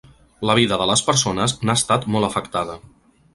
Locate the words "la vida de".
0.49-0.87